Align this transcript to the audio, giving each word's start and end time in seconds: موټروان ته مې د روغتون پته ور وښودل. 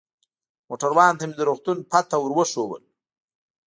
موټروان 0.67 1.13
ته 1.19 1.23
مې 1.27 1.35
د 1.37 1.41
روغتون 1.49 1.77
پته 1.89 2.15
ور 2.19 2.31
وښودل. 2.35 2.83